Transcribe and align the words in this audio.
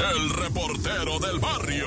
el 0.00 0.30
reportero 0.30 1.18
del 1.18 1.38
barrio. 1.38 1.86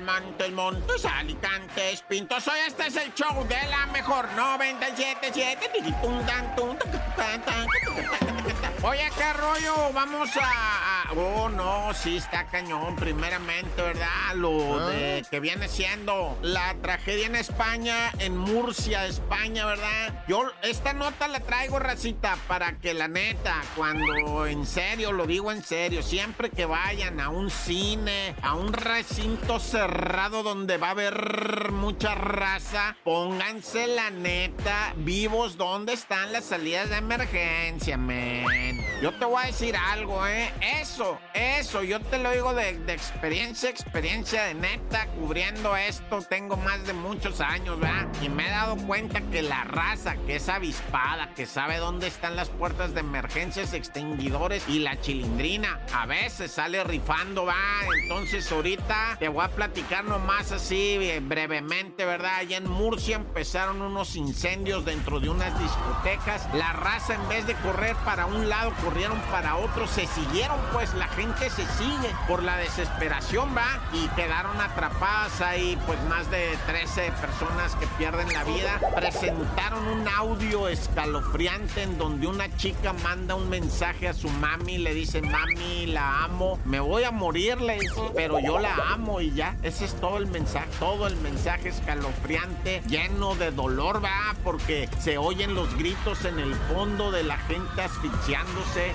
Montes, 0.00 0.52
Montes, 0.52 1.04
Alicantes, 1.04 2.02
Pintos. 2.02 2.46
Hoy 2.48 2.58
este 2.66 2.86
es 2.86 2.96
el 2.96 3.12
show 3.14 3.46
de 3.46 3.66
la 3.68 3.86
mejor 3.92 4.26
977. 4.36 5.68
Oye, 8.88 9.10
¿qué 9.18 9.32
rollo? 9.34 9.92
Vamos 9.92 10.30
a, 10.36 10.40
a- 10.42 10.98
Oh, 11.16 11.48
no, 11.48 11.92
sí 11.94 12.18
está 12.18 12.46
cañón. 12.46 12.94
Primeramente, 12.96 13.80
¿verdad? 13.80 14.34
Lo 14.34 14.88
de 14.88 15.24
que 15.30 15.40
viene 15.40 15.66
siendo 15.68 16.38
la 16.42 16.74
tragedia 16.82 17.26
en 17.26 17.34
España, 17.36 18.12
en 18.18 18.36
Murcia, 18.36 19.06
España, 19.06 19.64
¿verdad? 19.66 20.24
Yo 20.28 20.44
esta 20.62 20.92
nota 20.92 21.26
la 21.28 21.40
traigo, 21.40 21.78
racita, 21.78 22.36
para 22.46 22.78
que 22.78 22.92
la 22.92 23.08
neta, 23.08 23.62
cuando 23.74 24.46
en 24.46 24.66
serio, 24.66 25.12
lo 25.12 25.26
digo 25.26 25.50
en 25.50 25.62
serio, 25.62 26.02
siempre 26.02 26.50
que 26.50 26.66
vayan 26.66 27.20
a 27.20 27.30
un 27.30 27.50
cine, 27.50 28.34
a 28.42 28.54
un 28.54 28.72
recinto 28.72 29.60
cerrado 29.60 30.42
donde 30.42 30.76
va 30.76 30.88
a 30.88 30.92
haber 30.92 31.72
mucha 31.72 32.14
raza, 32.14 32.96
pónganse 33.02 33.86
la 33.86 34.10
neta 34.10 34.92
vivos 34.96 35.56
donde 35.56 35.94
están 35.94 36.32
las 36.32 36.44
salidas 36.44 36.90
de 36.90 36.96
emergencia, 36.96 37.96
men. 37.96 38.77
Yo 39.00 39.12
te 39.12 39.24
voy 39.24 39.42
a 39.42 39.46
decir 39.46 39.76
algo, 39.76 40.26
¿eh? 40.26 40.52
Eso, 40.80 41.20
eso, 41.32 41.84
yo 41.84 42.00
te 42.00 42.18
lo 42.18 42.32
digo 42.32 42.52
de, 42.52 42.70
experiencia, 42.92 43.70
experiencia 43.70 44.42
de 44.44 44.54
neta, 44.54 45.06
cubriendo 45.18 45.76
esto, 45.76 46.20
tengo 46.22 46.56
más 46.56 46.84
de 46.84 46.94
muchos 46.94 47.40
años, 47.40 47.78
¿verdad? 47.78 48.08
Y 48.20 48.28
me 48.28 48.48
he 48.48 48.50
dado 48.50 48.76
cuenta 48.76 49.20
que 49.20 49.42
la 49.42 49.62
raza, 49.62 50.16
que 50.26 50.36
es 50.36 50.48
avispada, 50.48 51.32
que 51.34 51.46
sabe 51.46 51.76
dónde 51.76 52.08
están 52.08 52.34
las 52.34 52.48
puertas 52.48 52.92
de 52.92 53.00
emergencias, 53.00 53.72
extinguidores 53.72 54.68
y 54.68 54.80
la 54.80 55.00
chilindrina, 55.00 55.80
a 55.94 56.06
veces 56.06 56.50
sale 56.50 56.82
rifando, 56.82 57.44
va. 57.44 57.54
Entonces 58.02 58.50
ahorita 58.50 59.16
te 59.20 59.28
voy 59.28 59.44
a 59.44 59.48
platicar 59.48 60.04
nomás 60.04 60.50
así 60.50 60.98
eh, 61.00 61.20
brevemente, 61.20 62.04
¿verdad? 62.04 62.36
Allá 62.38 62.56
en 62.56 62.68
Murcia 62.68 63.14
empezaron 63.16 63.80
unos 63.80 64.16
incendios 64.16 64.84
dentro 64.84 65.20
de 65.20 65.28
unas 65.28 65.56
discotecas. 65.60 66.48
La 66.54 66.72
raza 66.72 67.14
en 67.14 67.28
vez 67.28 67.46
de 67.46 67.54
correr 67.54 67.94
para 68.04 68.26
un 68.26 68.48
lado, 68.48 68.57
corrieron 68.82 69.18
para 69.30 69.56
otro, 69.56 69.86
se 69.86 70.06
siguieron, 70.06 70.58
pues 70.72 70.94
la 70.94 71.08
gente 71.08 71.50
se 71.50 71.66
sigue 71.66 72.14
por 72.26 72.42
la 72.42 72.56
desesperación, 72.56 73.54
va. 73.56 73.80
Y 73.92 74.08
quedaron 74.08 74.60
atrapadas 74.60 75.40
ahí, 75.40 75.78
pues 75.86 76.02
más 76.04 76.30
de 76.30 76.56
13 76.66 77.12
personas 77.20 77.74
que 77.76 77.86
pierden 77.98 78.32
la 78.32 78.44
vida. 78.44 78.80
Presentaron 78.94 79.86
un 79.86 80.08
audio 80.08 80.68
escalofriante 80.68 81.82
en 81.82 81.98
donde 81.98 82.26
una 82.26 82.54
chica 82.56 82.92
manda 82.92 83.34
un 83.34 83.48
mensaje 83.48 84.08
a 84.08 84.14
su 84.14 84.28
mami, 84.28 84.78
le 84.78 84.94
dice, 84.94 85.22
mami, 85.22 85.86
la 85.86 86.24
amo, 86.24 86.58
me 86.64 86.80
voy 86.80 87.04
a 87.04 87.10
morir, 87.10 87.60
le 87.60 87.78
dice, 87.78 88.00
pero 88.14 88.38
yo 88.38 88.58
la 88.58 88.74
amo 88.92 89.20
y 89.20 89.32
ya. 89.32 89.56
Ese 89.62 89.84
es 89.84 89.94
todo 90.00 90.18
el 90.18 90.26
mensaje, 90.26 90.68
todo 90.78 91.06
el 91.06 91.16
mensaje 91.16 91.68
escalofriante, 91.68 92.82
lleno 92.86 93.34
de 93.34 93.50
dolor, 93.50 94.02
va, 94.04 94.34
porque 94.44 94.88
se 95.00 95.18
oyen 95.18 95.54
los 95.54 95.74
gritos 95.76 96.24
en 96.24 96.38
el 96.38 96.54
fondo 96.54 97.10
de 97.10 97.22
la 97.22 97.38
gente 97.38 97.82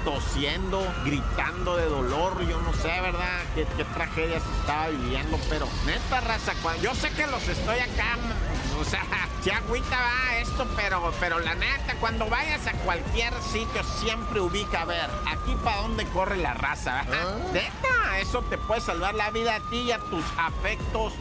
tosiendo, 0.04 0.82
gritando 1.04 1.76
de 1.76 1.86
dolor, 1.86 2.42
yo 2.48 2.60
no 2.62 2.74
sé, 2.74 3.02
¿verdad? 3.02 3.42
Qué, 3.56 3.66
qué 3.78 3.84
tragedia 3.86 4.40
se 4.40 4.60
estaba 4.60 4.88
viviendo, 4.90 5.38
pero 5.50 5.68
neta 5.86 6.22
raza, 6.22 6.54
cuando 6.62 6.84
yo 6.84 6.96
sé 6.96 7.10
que 7.12 7.28
los 7.28 7.48
estoy 7.48 7.80
acá, 7.80 8.18
mm, 8.18 8.80
o 8.80 8.86
sea, 8.86 9.04
si 9.42 9.50
agüita 9.50 10.00
va 10.00 10.38
esto, 10.38 10.68
pero, 10.76 11.14
pero 11.20 11.40
la 11.40 11.56
neta, 11.56 11.96
cuando 12.00 12.28
vayas 12.28 12.66
a 12.68 12.74
cualquier 12.84 13.34
sitio, 13.42 13.84
siempre 14.00 14.40
ubica, 14.42 14.82
a 14.82 14.86
ver, 14.86 15.10
aquí 15.26 15.56
para 15.64 15.82
dónde 15.82 16.06
corre 16.08 16.38
la 16.38 16.54
raza, 16.54 17.04
¿verdad? 17.04 17.38
Neta, 17.52 18.20
eso 18.20 18.42
te 18.44 18.58
puede 18.58 18.82
salvar 18.82 19.16
la 19.16 19.32
vida 19.32 19.56
a 19.56 19.60
ti 19.70 19.78
y 19.78 19.92
a 19.92 20.00
tus 20.00 20.24
afectos. 20.38 21.14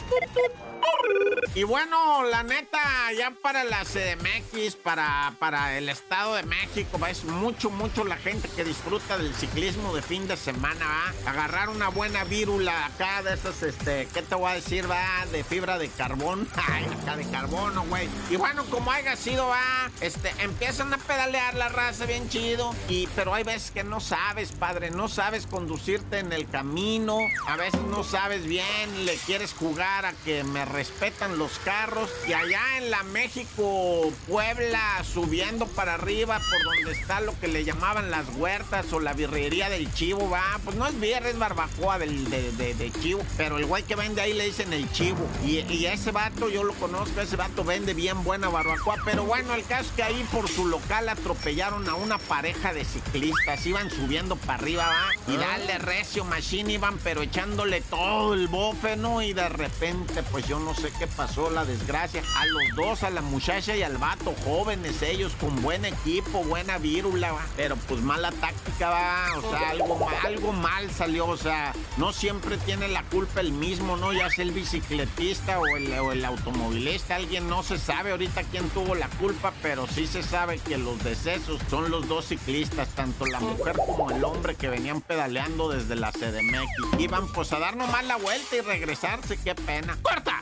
Y 1.55 1.61
bueno, 1.61 2.23
la 2.23 2.41
neta, 2.41 2.81
ya 3.15 3.29
para 3.29 3.63
la 3.63 3.83
CDMX, 3.85 4.75
para, 4.75 5.35
para 5.37 5.77
el 5.77 5.87
Estado 5.87 6.33
de 6.33 6.41
México, 6.41 6.97
va, 6.97 7.11
es 7.11 7.25
mucho, 7.25 7.69
mucho 7.69 8.03
la 8.05 8.17
gente 8.17 8.49
que 8.55 8.63
disfruta 8.63 9.19
del 9.19 9.35
ciclismo 9.35 9.93
de 9.93 10.01
fin 10.01 10.27
de 10.27 10.35
semana, 10.35 10.83
va. 10.87 11.29
Agarrar 11.29 11.69
una 11.69 11.89
buena 11.89 12.23
vírula 12.23 12.87
acá 12.87 13.21
de 13.21 13.35
esas, 13.35 13.61
este, 13.61 14.07
¿qué 14.11 14.23
te 14.23 14.33
voy 14.33 14.49
a 14.49 14.55
decir, 14.55 14.89
va? 14.89 15.05
De 15.31 15.43
fibra 15.43 15.77
de 15.77 15.89
carbón. 15.89 16.49
Ay, 16.55 16.85
acá 16.85 17.17
de 17.17 17.29
carbono, 17.29 17.83
güey. 17.83 18.09
Y 18.31 18.35
bueno, 18.35 18.65
como 18.71 18.91
haya 18.91 19.15
sido, 19.15 19.45
va, 19.47 19.91
este, 20.01 20.33
empiezan 20.39 20.91
a 20.91 20.97
pedalear 20.97 21.53
la 21.53 21.69
raza 21.69 22.07
bien 22.07 22.29
chido. 22.29 22.73
Y, 22.89 23.05
pero 23.15 23.31
hay 23.31 23.43
veces 23.43 23.69
que 23.69 23.83
no 23.83 23.99
sabes, 23.99 24.53
padre, 24.53 24.89
no 24.89 25.07
sabes 25.07 25.45
conducirte 25.45 26.17
en 26.17 26.33
el 26.33 26.49
camino. 26.49 27.19
A 27.45 27.57
veces 27.57 27.81
no 27.81 28.03
sabes 28.03 28.43
bien, 28.47 29.05
le 29.05 29.17
quieres 29.17 29.53
jugar 29.53 30.07
a 30.07 30.13
que 30.25 30.43
me 30.43 30.65
respetan 30.65 31.37
los 31.37 31.42
carros. 31.63 32.09
Y 32.27 32.33
allá 32.33 32.77
en 32.77 32.89
la 32.91 33.03
México, 33.03 34.11
Puebla, 34.27 35.03
subiendo 35.03 35.67
para 35.67 35.95
arriba, 35.95 36.39
por 36.49 36.63
donde 36.75 36.91
está 36.99 37.21
lo 37.21 37.37
que 37.39 37.47
le 37.47 37.63
llamaban 37.63 38.09
las 38.11 38.25
huertas 38.35 38.91
o 38.93 38.99
la 38.99 39.13
birrería 39.13 39.69
del 39.69 39.91
chivo, 39.93 40.29
va. 40.29 40.59
Pues 40.63 40.75
no 40.75 40.85
es 40.87 40.99
birra, 40.99 41.29
es 41.29 41.37
barbacoa 41.37 41.99
del, 41.99 42.29
de, 42.29 42.51
de- 42.53 42.73
de 42.73 42.91
chivo. 42.91 43.23
Pero 43.37 43.57
el 43.57 43.65
güey 43.65 43.83
que 43.83 43.95
vende 43.95 44.21
ahí 44.21 44.33
le 44.33 44.45
dicen 44.45 44.73
el 44.73 44.91
chivo. 44.91 45.27
Y, 45.43 45.59
y 45.71 45.85
ese 45.87 46.11
vato, 46.11 46.49
yo 46.49 46.63
lo 46.63 46.73
conozco, 46.75 47.21
ese 47.21 47.35
vato 47.35 47.63
vende 47.63 47.93
bien 47.93 48.23
buena 48.23 48.49
barbacoa. 48.49 48.95
Pero 49.05 49.23
bueno, 49.25 49.53
el 49.53 49.63
caso 49.65 49.83
es 49.89 49.91
que 49.95 50.03
ahí 50.03 50.25
por 50.31 50.47
su 50.49 50.65
local 50.67 51.09
atropellaron 51.09 51.87
a 51.89 51.95
una 51.95 52.17
pareja 52.17 52.73
de 52.73 52.85
ciclistas. 52.85 53.65
Iban 53.65 53.89
subiendo 53.89 54.35
para 54.35 54.55
arriba, 54.55 54.87
va. 54.87 55.33
Y 55.33 55.37
dale 55.37 55.77
recio, 55.79 56.23
machine, 56.25 56.73
iban 56.73 56.97
pero 57.03 57.21
echándole 57.21 57.81
todo 57.81 58.33
el 58.33 58.47
bofe, 58.47 58.95
¿no? 58.95 59.21
Y 59.21 59.33
de 59.33 59.49
repente, 59.49 60.23
pues 60.31 60.47
yo 60.47 60.59
no 60.59 60.73
sé 60.75 60.91
qué 60.99 61.07
pasó, 61.07 61.32
la 61.51 61.65
desgracia. 61.65 62.21
A 62.37 62.45
los 62.45 62.63
dos, 62.75 63.03
a 63.03 63.09
la 63.09 63.21
muchacha 63.21 63.75
y 63.75 63.83
al 63.83 63.97
vato, 63.97 64.35
jóvenes 64.45 65.01
ellos, 65.01 65.33
con 65.39 65.61
buen 65.61 65.83
equipo, 65.85 66.43
buena 66.43 66.77
vírula. 66.77 67.33
Pero 67.57 67.75
pues 67.75 68.01
mala 68.01 68.31
táctica, 68.31 68.89
va. 68.89 69.25
O 69.37 69.49
sea, 69.49 69.69
algo, 69.69 70.07
algo 70.23 70.53
mal 70.53 70.91
salió. 70.91 71.27
O 71.27 71.37
sea, 71.37 71.73
no 71.97 72.13
siempre 72.13 72.57
tiene 72.57 72.87
la 72.87 73.03
culpa 73.03 73.41
el 73.41 73.51
mismo, 73.51 73.97
¿no? 73.97 74.13
Ya 74.13 74.29
sea 74.29 74.43
el 74.43 74.51
bicicletista 74.51 75.59
o 75.59 75.65
el, 75.75 75.91
o 75.99 76.11
el 76.11 76.23
automovilista. 76.23 77.15
Alguien 77.15 77.49
no 77.49 77.63
se 77.63 77.77
sabe 77.77 78.11
ahorita 78.11 78.43
quién 78.43 78.69
tuvo 78.69 78.95
la 78.95 79.07
culpa, 79.07 79.53
pero 79.61 79.87
sí 79.87 80.07
se 80.07 80.23
sabe 80.23 80.59
que 80.59 80.77
los 80.77 81.03
decesos 81.03 81.59
son 81.69 81.89
los 81.89 82.07
dos 82.07 82.27
ciclistas, 82.27 82.89
tanto 82.89 83.25
la 83.25 83.39
mujer 83.39 83.75
como 83.75 84.11
el 84.11 84.23
hombre 84.23 84.55
que 84.55 84.69
venían 84.69 85.01
pedaleando 85.01 85.69
desde 85.69 85.95
la 85.95 86.11
CDMX. 86.11 86.99
Iban 86.99 87.27
pues 87.33 87.51
a 87.53 87.59
dar 87.59 87.75
nomás 87.75 88.05
la 88.05 88.17
vuelta 88.17 88.55
y 88.55 88.61
regresarse, 88.61 89.37
qué 89.37 89.55
pena. 89.55 89.97
¡Corta! 90.01 90.41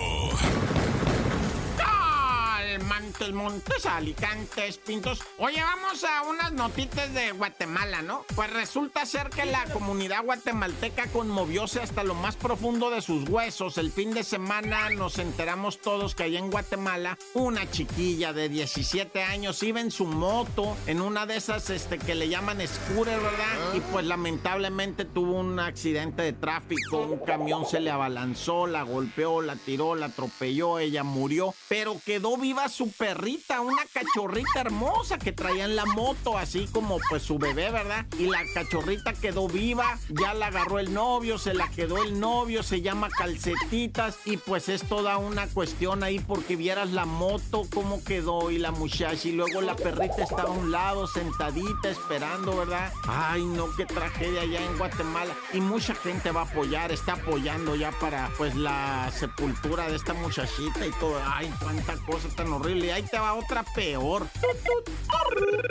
¡Gol! 3.21 3.33
Mantes, 3.33 3.33
Montes, 3.33 3.85
Alicantes, 3.85 4.77
Pintos. 4.79 5.19
Oye, 5.37 5.61
vamos 5.61 6.03
a 6.03 6.23
unas 6.23 6.51
notitas 6.53 7.13
de 7.13 7.31
Guatemala, 7.31 8.01
¿no? 8.01 8.25
Pues 8.35 8.51
resulta 8.51 9.05
ser 9.05 9.29
que 9.29 9.45
la 9.45 9.63
comunidad 9.65 10.23
guatemalteca 10.23 11.07
conmovióse 11.07 11.81
hasta 11.81 12.03
lo 12.03 12.15
más 12.15 12.35
profundo 12.35 12.89
de 12.89 13.01
sus 13.01 13.29
huesos. 13.29 13.77
El 13.77 13.91
fin 13.91 14.11
de 14.13 14.23
semana 14.23 14.89
nos 14.89 15.19
enteramos 15.19 15.79
todos 15.81 16.15
que 16.15 16.23
allá 16.23 16.39
en 16.39 16.49
Guatemala 16.49 17.17
una 17.35 17.69
chiquilla 17.69 18.33
de 18.33 18.49
17 18.49 19.21
años 19.21 19.61
iba 19.61 19.79
en 19.79 19.91
su 19.91 20.05
moto, 20.05 20.75
en 20.87 21.01
una 21.01 21.25
de 21.25 21.35
esas 21.35 21.69
este, 21.69 21.99
que 21.99 22.15
le 22.15 22.27
llaman 22.27 22.59
scooter, 22.67 23.19
¿verdad? 23.19 23.75
Y 23.75 23.79
pues 23.91 24.05
lamentablemente 24.05 25.05
tuvo 25.05 25.39
un 25.39 25.59
accidente 25.59 26.23
de 26.23 26.33
tráfico, 26.33 26.97
un 26.97 27.19
camión 27.19 27.65
se 27.65 27.81
le 27.81 27.91
abalanzó, 27.91 28.65
la 28.65 28.81
golpeó, 28.81 29.41
la 29.41 29.55
tiró, 29.57 29.95
la 29.95 30.07
atropelló, 30.07 30.79
ella 30.79 31.03
murió, 31.03 31.53
pero 31.67 31.97
quedó 32.03 32.37
viva 32.37 32.67
su 32.69 32.91
perrita, 33.13 33.59
una 33.59 33.83
cachorrita 33.93 34.61
hermosa 34.61 35.17
que 35.17 35.33
traía 35.33 35.65
en 35.65 35.75
la 35.75 35.85
moto, 35.85 36.37
así 36.37 36.69
como 36.71 36.97
pues 37.09 37.23
su 37.23 37.37
bebé, 37.37 37.69
¿verdad? 37.69 38.05
Y 38.17 38.27
la 38.27 38.41
cachorrita 38.53 39.11
quedó 39.11 39.49
viva, 39.49 39.99
ya 40.07 40.33
la 40.33 40.47
agarró 40.47 40.79
el 40.79 40.93
novio, 40.93 41.37
se 41.37 41.53
la 41.53 41.67
quedó 41.69 42.01
el 42.03 42.21
novio, 42.21 42.63
se 42.63 42.81
llama 42.81 43.09
calcetitas 43.09 44.17
y 44.23 44.37
pues 44.37 44.69
es 44.69 44.83
toda 44.87 45.17
una 45.17 45.47
cuestión 45.47 46.03
ahí 46.03 46.19
porque 46.19 46.55
vieras 46.55 46.91
la 46.91 47.05
moto, 47.05 47.63
cómo 47.73 48.01
quedó 48.01 48.49
y 48.49 48.59
la 48.59 48.71
muchacha 48.71 49.27
y 49.27 49.33
luego 49.33 49.59
la 49.59 49.75
perrita 49.75 50.23
estaba 50.23 50.49
a 50.49 50.57
un 50.57 50.71
lado 50.71 51.05
sentadita 51.05 51.89
esperando, 51.89 52.55
¿verdad? 52.55 52.93
Ay, 53.09 53.43
no, 53.43 53.67
qué 53.75 53.85
tragedia 53.85 54.43
allá 54.43 54.63
en 54.63 54.77
Guatemala 54.77 55.35
y 55.51 55.59
mucha 55.59 55.95
gente 55.95 56.31
va 56.31 56.43
a 56.43 56.45
apoyar, 56.45 56.93
está 56.93 57.13
apoyando 57.13 57.75
ya 57.75 57.91
para 57.99 58.29
pues 58.37 58.55
la 58.55 59.11
sepultura 59.11 59.89
de 59.89 59.97
esta 59.97 60.13
muchachita 60.13 60.87
y 60.87 60.91
todo. 60.91 61.21
Ay, 61.25 61.53
cuánta 61.61 61.97
cosa 62.05 62.29
tan 62.29 62.53
horrible. 62.53 62.87
Y 62.87 63.00
te 63.03 63.19
va 63.19 63.33
otra 63.33 63.63
peor. 63.75 64.27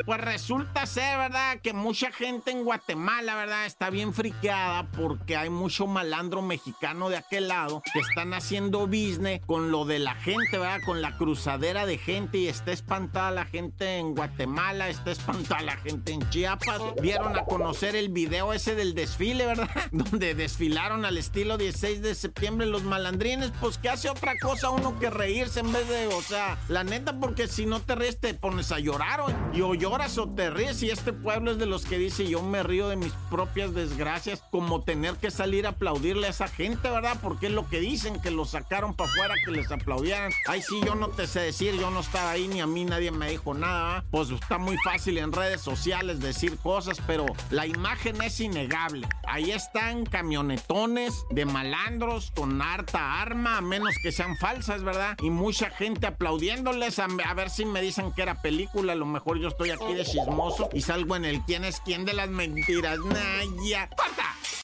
Pues 0.05 0.21
resulta 0.21 0.87
ser, 0.87 1.19
¿verdad? 1.19 1.61
Que 1.63 1.73
mucha 1.73 2.11
gente 2.13 2.51
en 2.51 2.65
Guatemala, 2.65 3.35
¿verdad? 3.35 3.67
Está 3.67 3.91
bien 3.91 4.13
friqueada 4.13 4.89
porque 4.91 5.37
hay 5.37 5.51
mucho 5.51 5.87
malandro 5.87 6.43
mexicano 6.43 7.09
de 7.09 7.17
aquel 7.17 7.49
lado 7.49 7.83
que 7.93 8.01
están 8.01 8.35
haciendo 8.35 8.87
business 8.87 9.41
con 9.47 9.71
lo 9.71 9.85
de 9.85 9.99
la 9.99 10.15
gente, 10.15 10.59
¿verdad? 10.59 10.81
Con 10.85 11.03
la 11.03 11.17
cruzadera 11.17 11.87
de 11.87 11.99
gente 11.99 12.39
y 12.39 12.49
está 12.49 12.73
espantada 12.73 13.31
la 13.31 13.45
gente 13.45 13.99
en 13.99 14.15
Guatemala, 14.15 14.89
está 14.89 15.11
espantada 15.11 15.63
la 15.63 15.77
gente 15.77 16.13
en 16.13 16.29
Chiapas. 16.31 16.81
Vieron 17.01 17.37
a 17.39 17.45
conocer 17.45 17.97
el 17.97 18.09
video 18.09 18.53
ese 18.53 18.75
del 18.75 18.95
desfile, 18.95 19.47
¿verdad? 19.47 19.69
Donde 19.93 20.35
desfilaron 20.35 21.05
al 21.05 21.19
estilo 21.19 21.59
16 21.59 22.03
de 22.03 22.15
septiembre 22.15 22.67
los 22.67 22.83
malandrines. 22.83 23.53
Pues 23.61 23.79
que 23.79 23.91
hace 23.91 24.09
otra 24.09 24.35
cosa 24.39 24.71
uno 24.71 24.99
que 24.99 25.11
reírse 25.11 25.61
en 25.61 25.73
vez 25.73 25.89
de, 25.89 26.07
o 26.09 26.23
sea, 26.23 26.59
la 26.69 26.85
neta, 26.85 27.13
porque 27.21 27.49
si 27.49 27.67
no 27.67 27.81
te 27.81 27.95
ríes 27.95 28.19
te 28.19 28.35
pones 28.35 28.73
a 28.73 28.79
llorar, 28.79 29.21
y 29.53 29.61
o 29.61 29.75
lloras 29.75 30.19
o 30.19 30.29
te 30.29 30.51
ríes. 30.51 30.83
Y 30.83 30.91
este 30.91 31.13
pueblo 31.13 31.51
es 31.51 31.59
de 31.59 31.67
los 31.67 31.85
que 31.85 31.99
dice 31.99 32.29
yo 32.29 32.43
me 32.43 32.63
río 32.63 32.89
de 32.89 32.97
mis 32.97 33.13
propias 33.31 33.75
desgracias, 33.75 34.43
como 34.51 34.83
tener 34.83 35.17
que 35.17 35.31
salir 35.31 35.67
a 35.67 35.71
aplaudirle 35.71 36.27
a 36.27 36.31
esa 36.31 36.49
gente, 36.49 36.89
¿verdad? 36.89 37.19
Porque 37.23 37.47
es 37.47 37.53
lo 37.53 37.69
que 37.69 37.81
dicen, 37.81 38.21
que 38.21 38.31
lo 38.31 38.45
sacaron 38.45 38.95
para 38.95 39.11
afuera, 39.11 39.35
que 39.45 39.51
les 39.51 39.71
aplaudieran. 39.71 40.33
Ay, 40.47 40.63
sí, 40.63 40.81
yo 40.85 40.95
no 40.95 41.09
te 41.09 41.27
sé 41.27 41.41
decir, 41.41 41.75
yo 41.75 41.91
no 41.91 42.01
estaba 42.01 42.31
ahí, 42.31 42.49
ni 42.49 42.61
a 42.61 42.67
mí 42.67 42.85
nadie 42.85 43.11
me 43.11 43.31
dijo 43.31 43.55
nada. 43.55 44.05
Pues 44.11 44.31
está 44.31 44.59
muy 44.59 44.77
fácil 44.79 45.19
en 45.19 45.33
redes 45.33 45.61
sociales 45.61 46.21
decir 46.21 46.57
cosas, 46.59 46.99
pero 47.07 47.27
la 47.51 47.67
imagen 47.67 48.21
es 48.23 48.41
innegable. 48.41 49.09
Ahí 49.27 49.51
están 49.51 50.07
camionetones 50.07 51.25
de 51.31 51.45
malandros 51.45 52.33
con 52.35 52.61
harta 52.63 53.21
arma, 53.21 53.59
a 53.59 53.61
menos 53.61 53.95
que 54.03 54.13
sean 54.13 54.37
falsas, 54.37 54.83
¿verdad? 54.83 55.17
Y 55.21 55.31
mucha 55.31 55.71
gente 55.71 56.07
aplaudiéndoles 56.07 56.99
a, 57.27 57.35
ver 57.35 57.51
si 57.51 57.65
me 57.65 57.81
dicen 57.81 58.13
que 58.13 58.23
era 58.23 58.41
película. 58.41 58.93
A 58.93 58.97
lo 58.97 59.07
mejor 59.07 59.39
yo 59.39 59.49
estoy 59.49 59.71
aquí 59.71 59.95
de 59.95 60.05
chismoso 60.05 60.69
y 60.73 60.83
salgo 60.83 61.17
en 61.17 61.25
el 61.25 61.43
quién 61.43 61.65
es 61.65 61.81
quién 61.81 62.05
de 62.05 62.15
las 62.15 62.29
mentiras. 62.29 62.99
Naya. 62.99 63.89
¡Corta! 63.97 64.40